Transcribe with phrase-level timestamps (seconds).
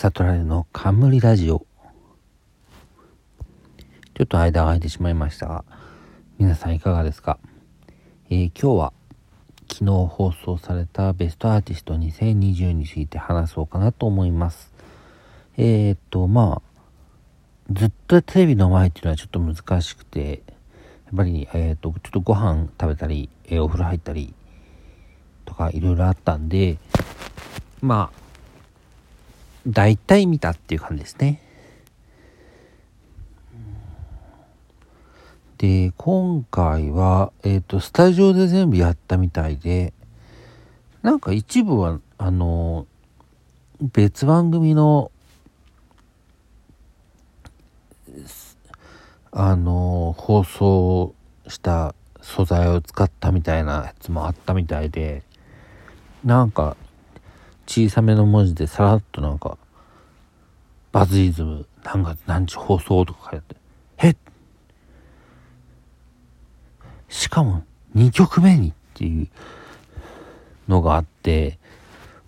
[0.00, 1.66] サトラの冠ラジオ。
[4.14, 5.62] ちょっと間が空いてしまいましたが、
[6.38, 7.38] 皆さんいかがですか、
[8.30, 8.92] えー、今日は
[9.70, 14.72] 昨日放送されたベストアーティスト2020について話そうかなと思います。
[15.58, 16.80] えー、っと、まあ、
[17.70, 20.42] ずっとテレビの前っていうのはちょっと難しくて、
[21.04, 24.32] やっぱり、えー、っと、ちょっとご飯食べたり、え、お風呂入ったり
[25.44, 26.78] とかいろいろあったんで、
[27.82, 28.19] まあ、
[29.66, 31.42] 大体見たっていう感じですね。
[35.58, 39.92] で、今回は、えっ、ー、と、スタジオで全部やったみたいで、
[41.02, 42.86] なんか一部は、あの、
[43.80, 45.10] 別番組の、
[49.32, 51.14] あの、放送
[51.46, 55.22] した素材を使ったみたいなやつもあったみたいで、
[56.24, 56.76] なんか
[57.70, 59.56] 小さめの文字でさらっとなんか、
[60.90, 63.54] バズイズム何月何日放送とか書いて
[63.98, 64.16] あって、え
[67.08, 67.62] しかも
[67.94, 69.28] 2曲目にっていう
[70.66, 71.60] のがあって、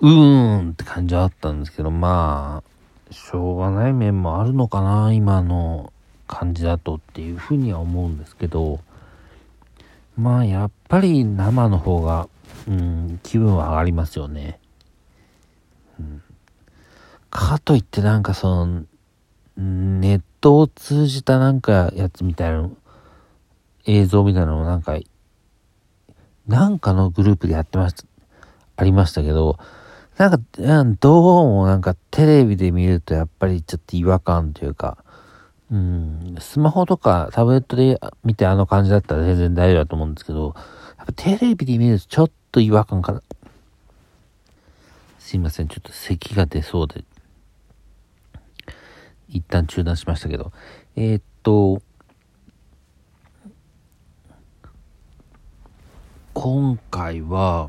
[0.00, 2.64] うーんって感じはあったんですけど、ま
[3.08, 5.92] あ、しょうがない面もあるのかな、今の
[6.26, 8.80] 感じだとっていうふうには思うんですけど、
[10.16, 12.28] まあやっぱり生の方が、
[12.66, 14.58] うん、気分は上がりますよね。
[17.38, 18.84] かといってなんかその、
[19.56, 22.68] ネットを通じたなんかやつみたいな
[23.86, 24.98] 映像みたいなのもなんか、
[26.48, 28.04] なんかのグループでやってました、
[28.74, 29.56] ありましたけど、
[30.16, 30.40] なんか、
[30.98, 34.98] どうもなんかテレビで見るとやっぱりちょっと違和感というか、
[35.70, 40.56] うん、スマホとかタブレットで見てあの感じだったら全然大丈夫だと思うんですけど、
[40.96, 43.22] やっぱテレビで見るとちょっと違和感かな。
[45.20, 47.04] すいません、ちょっと咳が出そうで、
[49.28, 50.52] 一旦中断しましたけど、
[50.96, 51.82] えー、っと、
[56.34, 57.68] 今回は、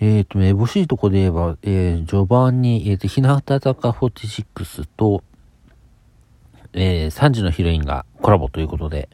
[0.00, 5.22] えっ、と、めぼしいとこで言えば、えー、序盤に、えっ、と、日向坂46と、
[6.72, 9.08] えー、3時のヒロインがコラボということで、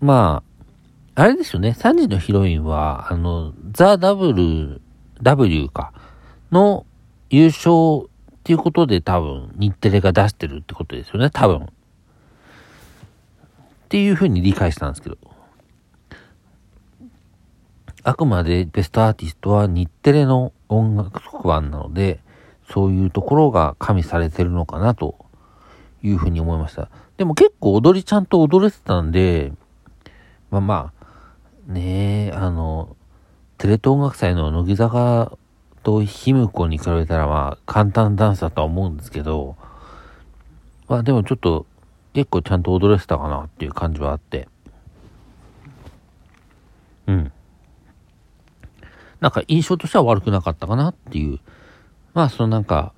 [0.00, 0.42] ま
[1.14, 4.82] あ、あれですよね、3時のヒロインは、あの、ザ・ダブル、
[5.22, 5.92] W か、
[6.52, 6.86] の
[7.30, 8.08] 優勝っ
[8.44, 11.58] ていうことで多分、日テレが出してるってことですよね、多分。
[11.58, 11.68] っ
[13.88, 15.16] ていうふうに理解したんですけど。
[18.02, 22.20] あくまでベストアーティストは日テレの音楽特番なので、
[22.70, 25.26] そういうところが加味されてるのかなと
[26.02, 26.88] いうふうに思いました。
[27.16, 29.52] でも結構踊りちゃんと踊れてたんで、
[30.50, 30.92] まあま
[31.68, 32.96] あ、ねえ、あの、
[33.58, 35.36] テレ東音楽祭の乃木坂
[35.86, 39.54] と卑弥呼に比べたらまあ簡単ダンスだとは思うんですけど、
[40.88, 41.64] まあでもちょっと
[42.12, 44.48] 結構ちゃんと踊れてたかなっていう感じはあって。
[47.06, 47.32] うん。
[49.20, 51.38] なんか印象としては悪くなかったかなっていう。
[52.14, 52.92] まあそのなんか、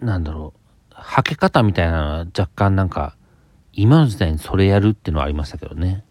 [0.00, 0.60] なんだろう、
[0.90, 3.14] はけ方みたいなのは若干なんか
[3.72, 6.02] 今の時代にそれやるっていうのはありましたけどね。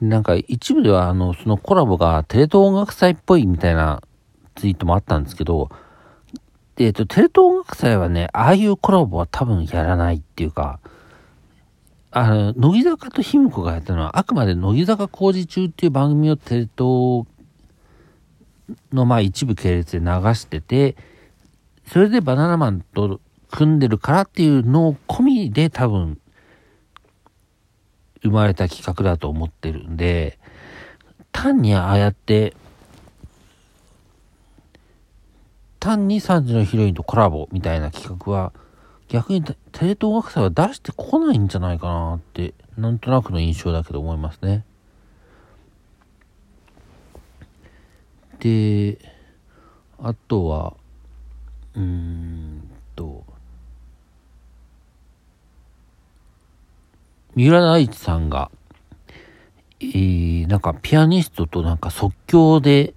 [0.00, 4.02] なんか一部ではあの、そのコラボがテレ東音楽祭っぽいみたいな
[4.54, 5.70] ツイートもあったんですけど、
[6.76, 10.78] えっ、と、テレ東音楽祭はね、ああいうコラボは多分やらないっていうか、
[12.10, 17.26] あの、乃木坂と卑弥呼がやったのは、あくまで乃木坂工事中っていう番組をテレ東
[18.92, 20.96] のまあ一部系列で流してて、
[21.86, 23.20] それでバナナマンと
[23.50, 26.18] 組んでるからっていうのを込みで多分
[28.22, 30.38] 生まれた企画だと思ってるんで、
[31.32, 32.54] 単にああやって、
[35.80, 38.52] 単に3時のヒロインとコラボみたいな企画は、
[39.08, 44.64] 逆にテレ東学祭は出してこないんじゃないかなって、なんとなくの印象だけど思いますね。
[48.40, 48.98] で、
[50.00, 50.74] あとは、
[51.74, 53.24] うーんと、
[57.38, 58.50] 三浦大知さんが、
[59.78, 62.94] えー、なんかピアニストとなんか即興で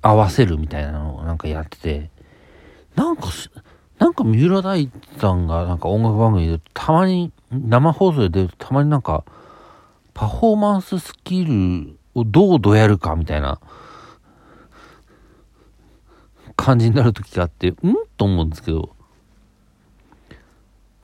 [0.00, 2.10] 合わせるみたいなのをなんかやってて、
[2.94, 3.24] なんか、
[3.98, 9.22] なんか三浦大知さんがなんか音楽番組でたまに生放送で出るとたまになんか
[10.14, 13.60] パフォーマンススキルをどうどうやるかみたいな
[16.56, 17.94] 感じになる時があって、うん？
[18.16, 18.95] と思うんですけど、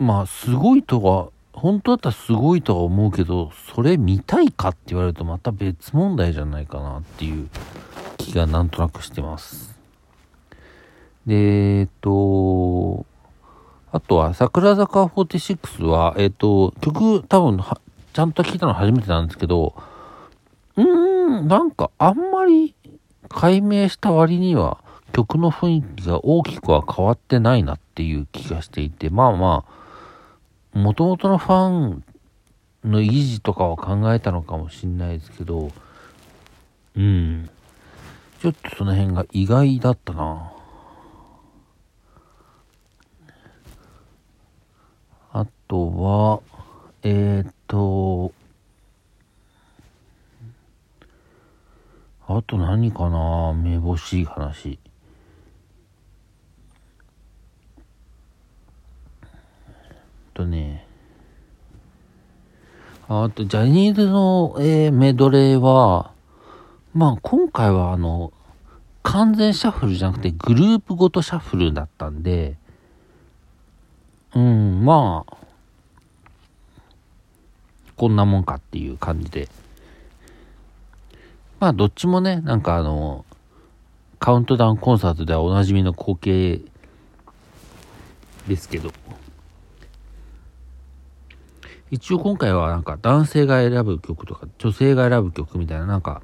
[0.02, 7.48] まあ、すごいとは本当だったらすごいとは思うけど、それ見たいかって言われるとまた別問題じゃないかなっていう
[8.18, 9.74] 気がなんとなくしてます。
[11.26, 13.06] で、えっと、
[13.92, 17.62] あとは桜坂46は、えっと、曲多分
[18.12, 19.74] ちゃんと聞いたの初めてなんですけど、
[20.76, 22.74] うーん、なんかあんまり
[23.28, 24.78] 解明した割には
[25.12, 29.81] 曲の雰囲気が大きくは変わってないなっていう気がしていて、まあまあ、
[30.74, 32.04] 元々のファン
[32.84, 35.70] の維持とかは考えたのかもしんないですけど、
[36.96, 37.50] うん。
[38.40, 40.52] ちょっとその辺が意外だったな。
[45.32, 46.40] あとは、
[47.02, 48.32] えー、っと、
[52.26, 54.78] あと何かなめぼしい話。
[60.34, 60.86] とね、
[63.08, 66.12] あと、ジャニーズの、えー、メドレーは、
[66.94, 68.32] まあ、今回はあの、
[69.02, 72.56] 完全シャッフルじゃなくて、グループごとシャッフルだったんで、
[74.34, 75.36] うん、まあ、
[77.96, 79.48] こんなもんかっていう感じで。
[81.60, 83.24] まあ、どっちもね、なんかあの、
[84.18, 86.60] カウントダウンコンサートではおなじみの光景
[88.48, 88.90] ですけど、
[91.92, 96.22] 一応今回はなんか男性が選ぶ曲とか女性が選ぶ曲みたいななんか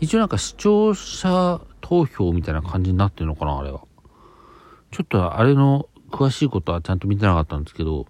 [0.00, 3.80] 一応なんか視聴者投票みたいな感じになってるのかなあれは。
[4.90, 8.06] ちょっとあれの詳しいことはちゃんと見てなかったんですけど、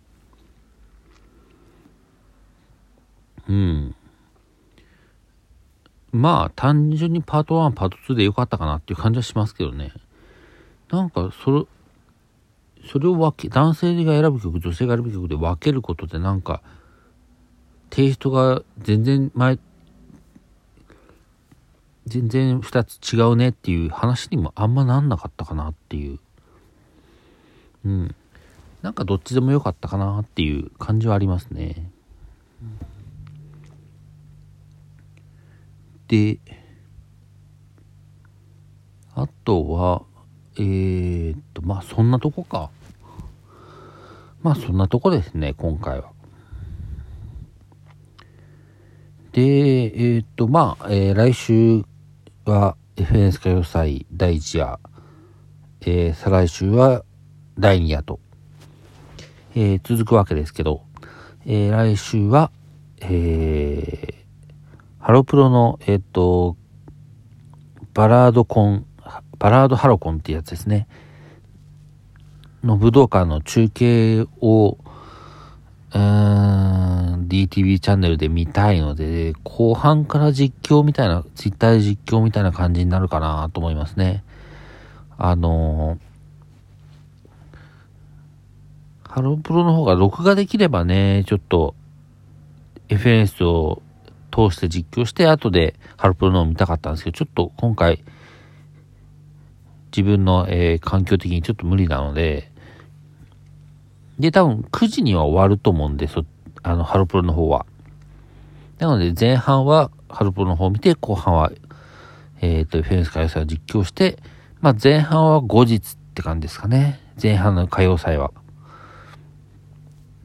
[3.49, 3.95] うん。
[6.11, 9.93] まあ単純にパート1、パート2でよかったかなっていう感じはしますけどね。
[10.91, 11.65] なんかそれ、
[12.91, 16.63] それを分け、男性が選ぶ曲、女性が選ぶ曲で分けることでなんか、
[17.91, 19.59] テイストが全然前、
[22.07, 26.19] 全然二つ違うねっていう話にもあんまなんなかったかなっていう。
[27.85, 28.15] うん。
[28.83, 31.91] なんかどっちでもよかったかなっていう感じはありますね。
[36.09, 36.41] で、
[39.15, 40.03] あとは、
[40.57, 42.71] えー、っと、まあそんなとこか。
[44.43, 46.11] まあそんなとこですね、今回は。
[49.33, 51.85] で、えー、っと、まあ、えー、来週
[52.45, 54.79] は FNS 歌謡祭第1夜、
[55.81, 57.03] えー、再来週は
[57.59, 58.21] 第2夜と、
[59.55, 60.83] えー、続くわけですけど、
[61.47, 62.51] えー、来週は、
[63.01, 64.15] えー、
[64.99, 66.57] ハロプロの、えっ、と、
[67.95, 68.87] バラードコン
[69.43, 70.87] バラードハロコンっていうやつですね。
[72.63, 74.79] の武道館の中継を、
[75.91, 84.23] うーん、DTV チャンネルで見たいので、後半から実況みたいな、ツイッターで実況みたいな感じになるかなと思いますね。
[85.19, 85.99] あの
[89.09, 91.75] ハロプロの方が録画できればね、ちょっと
[92.89, 93.83] FNS を
[94.31, 98.05] 通して実況して、後でハロプロのを見たかったんですけど、ちょっと今回、
[99.95, 102.51] 自分の、えー、環境的にちょっと無理なので、
[104.19, 106.25] で、多分9時には終わると思うんで、そ、
[106.63, 107.67] あの、ハロプロの方は。
[108.79, 111.53] なので、前半はハロプロの方を見て、後半は、
[112.41, 114.19] えっ、ー、と、フェンス歌謡祭を実況して、
[114.61, 117.01] まあ、前半は後日って感じですかね。
[117.21, 118.33] 前半の歌謡祭は。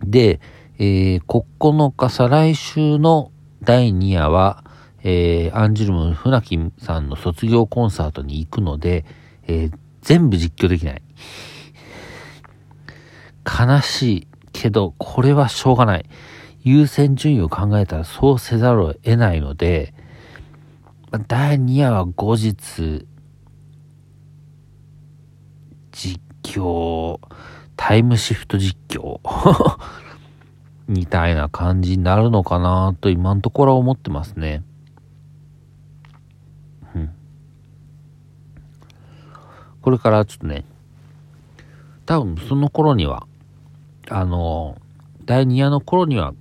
[0.04, 0.40] で、
[0.80, 3.32] えー、9日再来週の
[3.64, 4.64] 第2夜は、
[5.04, 9.06] えー、アンジュルム船木さんの卒業コンサートに行くので、
[9.48, 11.02] えー、全部実況できない。
[13.46, 16.06] 悲しいけど、これはしょうがない。
[16.64, 19.94] 優先順位を考えたらそうせざるを得ないので、
[21.28, 23.08] 第2夜は後日、
[25.94, 27.20] 実況、
[27.78, 29.22] タイムシフト実況
[30.88, 34.64] みたいな感じになるのかなと今のところは思ってますね。
[39.88, 40.66] これからちょっとね、
[42.06, 43.26] 多分その頃には、
[44.10, 44.82] あの、
[45.24, 46.34] 第2夜の頃には、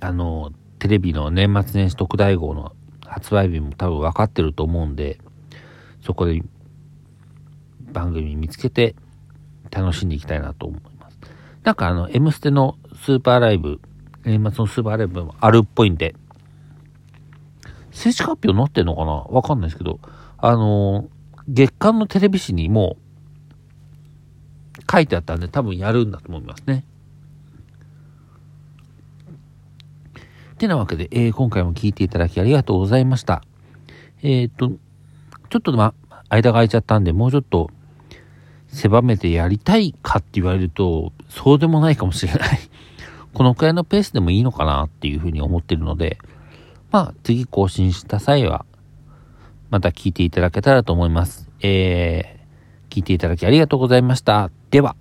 [0.00, 0.50] あの、
[0.80, 2.72] テレビの年末年始特大号の
[3.04, 5.20] 発売日も多分分かってると思うんで、
[6.02, 6.42] そこで
[7.92, 8.96] 番組見つけて
[9.70, 11.18] 楽しんでいきたいなと思います。
[11.62, 13.80] なんかあの、M ステのスーパーライブ、
[14.24, 16.16] 年末のスーパーライブもあるっぽいんで、
[17.92, 19.12] 正式発表載ってんのかな？
[19.12, 20.00] わかんないですけど、
[20.38, 21.08] あの
[21.48, 22.96] 月間のテレビ誌にも
[24.90, 26.84] 書いてあったんで多分やるんだと思いますね。
[30.58, 33.42] てなわけで、えー、今回も聞いていただきありがとうございました。
[34.22, 34.70] えっ、と、
[35.50, 35.94] ちょっとま、
[36.28, 37.70] 間が空いちゃったんで、もうちょっと
[38.68, 42.58] 狭めてやりたいかって言われると、そうでもないかもしれない
[43.36, 46.18] このくらいのペースでもいいのかなっていうふうに思ってるので、
[46.90, 48.64] まあ、次更新した際は、
[49.70, 51.48] また聞いていただけたらと思います。
[51.60, 54.50] えー、聞いていただきありがとうございました。
[54.70, 54.96] では。